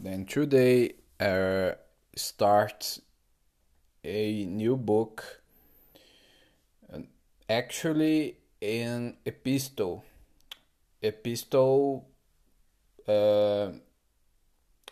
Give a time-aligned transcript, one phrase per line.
[0.00, 1.72] Then today uh,
[2.14, 3.00] starts
[4.04, 5.40] a new book,
[7.50, 10.04] actually an epistle,
[11.02, 12.06] epistle
[13.08, 13.70] uh,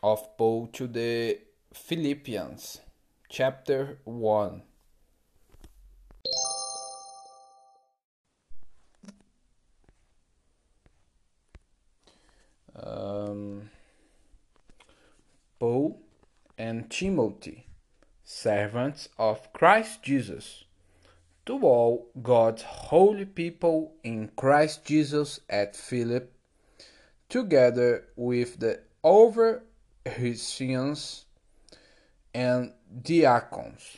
[0.02, 1.38] of Paul to the
[1.72, 2.80] Philippians,
[3.28, 4.62] chapter one.
[16.86, 17.66] And Timothy,
[18.22, 20.62] servants of Christ Jesus,
[21.44, 26.28] to all God's holy people in Christ Jesus at Philippi,
[27.28, 29.64] together with the overseers
[32.32, 32.72] and
[33.02, 33.96] diacons.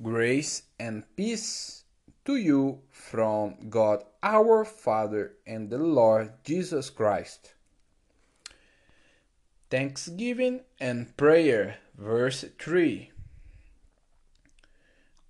[0.00, 1.77] Grace and peace
[2.28, 7.54] to you from God our Father and the Lord Jesus Christ.
[9.70, 13.10] Thanksgiving and prayer, verse 3.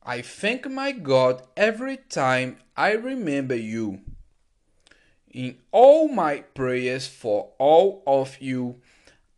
[0.02, 4.00] I thank my God every time I remember you.
[5.30, 8.80] In all my prayers for all of you,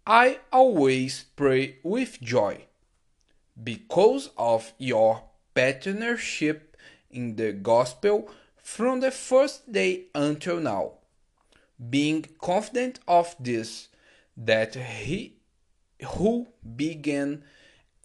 [0.06, 2.64] I always pray with joy
[3.62, 5.24] because of your
[5.55, 6.70] partnership
[7.11, 10.92] in the gospel from the first day until now,
[11.89, 13.89] being confident of this,
[14.36, 15.34] that he
[16.17, 17.42] who began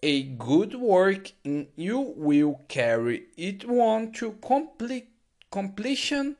[0.02, 5.08] a good work in you will carry it on to complete
[5.50, 6.36] completion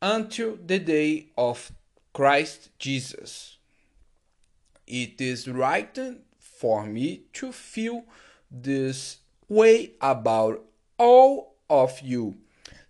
[0.00, 1.72] until the day of
[2.12, 3.58] Christ Jesus.
[4.86, 5.98] It is right
[6.38, 8.04] for me to feel
[8.50, 10.64] this way about
[10.98, 12.36] all of you,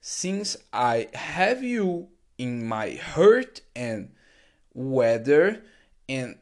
[0.00, 4.10] since I have you in my heart and
[4.72, 5.62] whether
[6.08, 6.36] and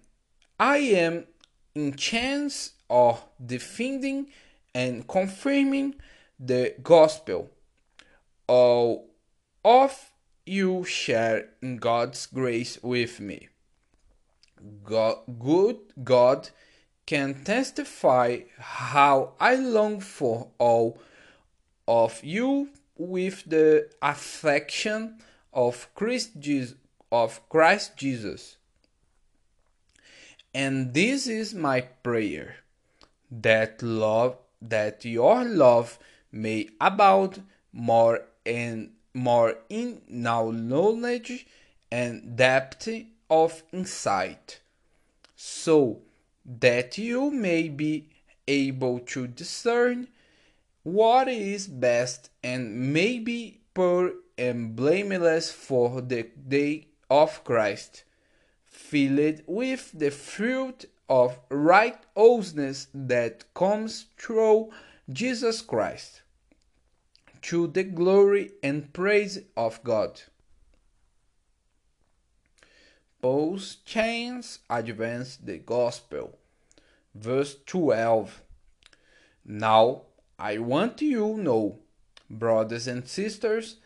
[0.58, 1.26] I am
[1.74, 4.28] in chance of defending
[4.74, 5.96] and confirming
[6.38, 7.50] the gospel.
[8.46, 9.08] All
[9.64, 10.12] of
[10.44, 13.48] you share in God's grace with me.
[14.84, 16.50] God, good God
[17.04, 20.98] can testify how I long for all
[21.86, 25.18] of you with the affection
[25.52, 26.76] of Christ Jesus,
[27.10, 28.56] of Christ Jesus.
[30.54, 32.56] And this is my prayer
[33.30, 35.98] that love that your love
[36.32, 37.42] may abound
[37.72, 41.46] more and more in now knowledge
[41.90, 42.88] and depth
[43.28, 44.60] of insight
[45.34, 46.00] so
[46.44, 48.08] that you may be
[48.48, 50.08] able to discern
[50.86, 58.04] what is best and may be pure and blameless for the day of Christ,
[58.64, 64.70] filled with the fruit of righteousness that comes through
[65.10, 66.22] Jesus Christ,
[67.42, 70.22] to the glory and praise of God.
[73.20, 76.38] Paul's chains advance the gospel.
[77.12, 78.40] Verse 12.
[79.44, 80.02] Now
[80.38, 81.78] I want you to know,
[82.28, 83.76] brothers and sisters,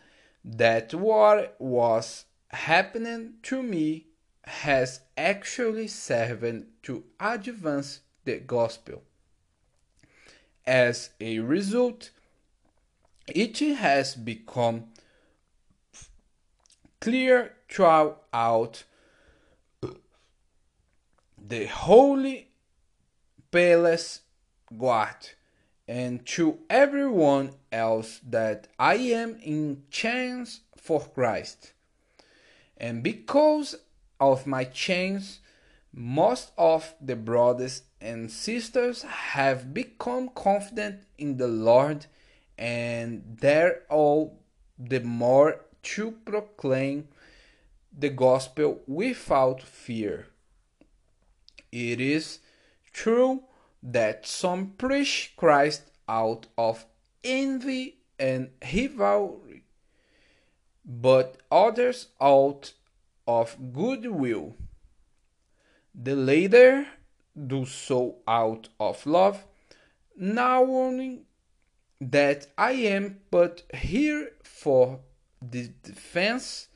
[0.45, 4.07] that what was happening to me
[4.45, 9.03] has actually served to advance the gospel.
[10.67, 12.11] As a result,
[13.29, 14.87] it has become
[17.01, 18.85] clear throughout
[21.39, 22.49] the holy
[23.51, 24.21] palace
[24.77, 25.31] guard
[25.91, 31.73] and to everyone else that I am in chains for Christ.
[32.77, 33.75] And because
[34.21, 35.41] of my chains,
[35.93, 42.07] most of the brothers and sisters have become confident in the Lord
[42.57, 44.39] and they're all
[44.79, 47.09] the more to proclaim
[47.99, 50.29] the gospel without fear.
[51.73, 52.39] It is
[52.93, 53.43] true
[53.83, 56.85] that some preach Christ out of
[57.25, 58.51] envy and
[58.97, 59.65] rivalry,
[60.85, 62.73] but others out
[63.27, 64.57] of goodwill.
[65.95, 66.87] The latter
[67.47, 69.45] do so out of love,
[70.17, 71.25] knowing
[72.01, 75.01] that I am but here for
[75.41, 76.69] the defense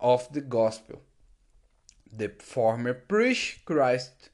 [0.00, 1.02] of the gospel.
[2.12, 4.30] The former preach Christ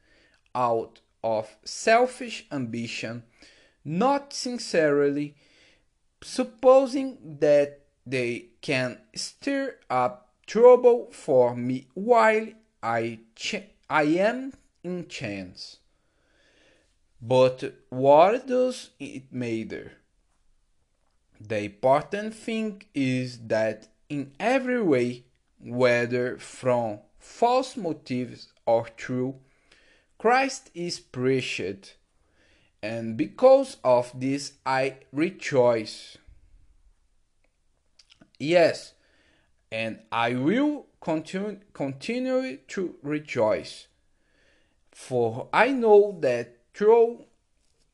[0.55, 3.23] out of selfish ambition,
[3.85, 5.35] not sincerely,
[6.23, 12.47] supposing that they can stir up trouble for me while
[12.83, 13.21] I,
[13.91, 15.79] I am in chains.
[17.21, 19.93] But what does it matter?
[21.41, 25.25] The important thing is that in every way,
[25.61, 29.37] whether from false motives or true,
[30.19, 31.95] Christ is preached,
[32.83, 36.19] and because of this I rejoice.
[38.39, 38.95] Yes,
[39.71, 43.87] and I will continue, continue to rejoice,
[44.91, 47.25] for I know that through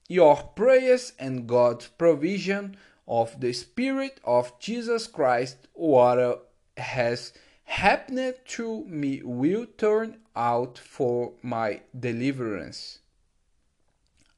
[0.09, 6.37] your prayers and God's provision of the Spirit of Jesus Christ, water
[6.79, 13.01] has happened to me will turn out for my deliverance.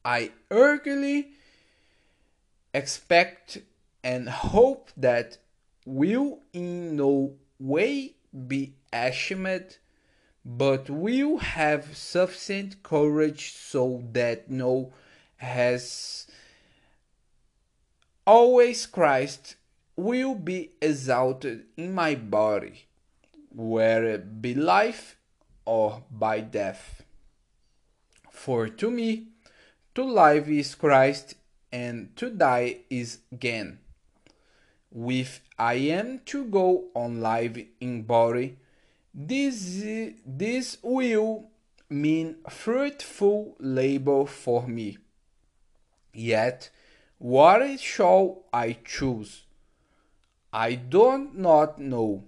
[0.03, 1.29] I eagerly
[2.73, 3.59] expect
[4.03, 5.37] and hope that
[5.85, 8.15] will in no way
[8.47, 9.77] be ashamed
[10.45, 14.93] but will have sufficient courage so that no
[15.37, 16.25] has
[18.25, 19.55] always Christ
[19.97, 22.86] will be exalted in my body,
[23.57, 25.17] whether by life
[25.65, 27.03] or by death.
[28.29, 29.29] For to me,
[29.95, 31.33] to live is Christ,
[31.71, 33.79] and to die is gain.
[34.91, 38.57] With I am to go on live in body,
[39.13, 39.83] this,
[40.23, 41.49] this will
[41.89, 44.99] mean fruitful labor for me.
[46.13, 46.69] Yet,
[47.17, 49.45] what shall I choose?
[50.53, 52.23] I do not know.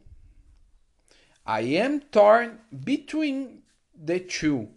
[1.49, 3.63] I am torn between
[3.99, 4.67] the two.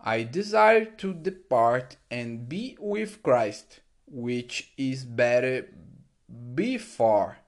[0.00, 5.68] I desire to depart and be with Christ, which is better
[6.56, 7.38] before.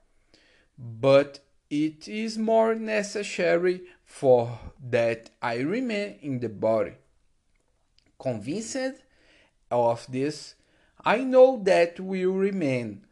[0.79, 1.41] But
[1.71, 6.93] it is more necessary for that I remain in the body.
[8.17, 9.03] Convinced
[9.73, 10.55] of this,
[11.05, 13.07] I know that will remain,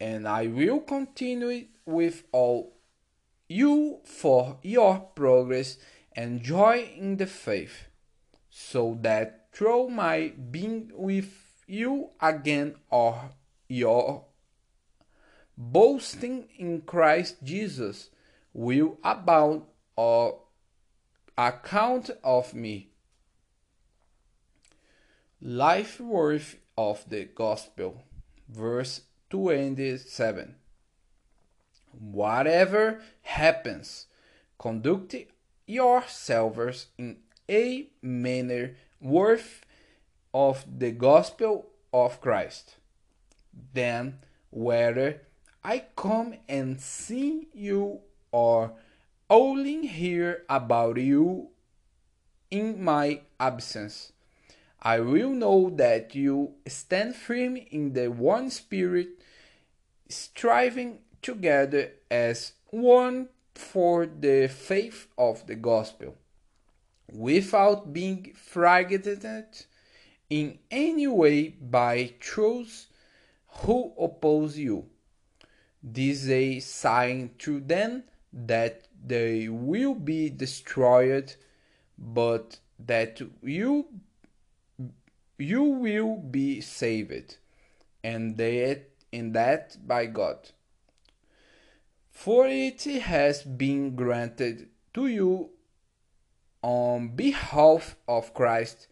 [0.00, 2.72] and I will continue with all
[3.52, 5.78] you for your progress
[6.16, 7.88] and joy in the faith,
[8.48, 13.30] so that through my being with you again or
[13.68, 14.24] your
[15.56, 18.10] boasting in Christ Jesus
[18.52, 19.62] will abound
[19.96, 20.34] on
[21.36, 22.88] account of me.
[25.40, 28.02] Life worth of the gospel,
[28.48, 30.61] verse 27.
[32.02, 34.06] Whatever happens,
[34.58, 35.14] conduct
[35.66, 37.18] yourselves in
[37.48, 39.64] a manner worth
[40.34, 42.76] of the gospel of Christ.
[43.72, 44.18] Then,
[44.50, 45.22] whether
[45.62, 48.00] I come and see you
[48.32, 48.72] or
[49.30, 51.50] only hear about you
[52.50, 54.12] in my absence.
[54.82, 59.10] I will know that you stand firm in the one spirit,
[60.08, 66.16] striving together as one for the faith of the gospel,
[67.12, 69.64] without being fragmented
[70.28, 72.88] in any way by those
[73.46, 74.86] who oppose you
[75.82, 81.34] this is a sign to them that they will be destroyed,
[81.98, 83.86] but that you
[85.38, 87.36] you will be saved,
[88.04, 90.50] and that in that by God.
[92.12, 95.50] For it has been granted to you
[96.62, 98.86] on behalf of Christ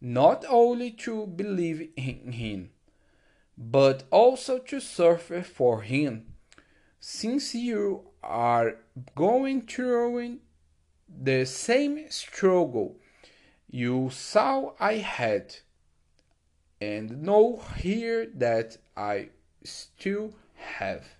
[0.00, 2.70] not only to believe in him
[3.56, 6.26] but also to suffer for him,
[7.00, 8.76] since you are
[9.16, 10.38] going through
[11.08, 12.96] the same struggle
[13.70, 15.56] you saw I had,
[16.80, 19.30] and know here that I
[19.64, 21.17] still have.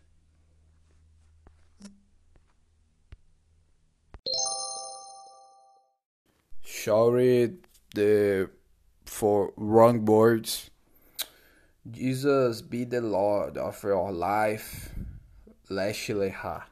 [6.84, 7.54] Sorry
[7.92, 8.48] the
[9.04, 10.70] for wrong words
[11.90, 14.90] Jesus be the Lord of your life.
[15.68, 16.66] Leslie Ha.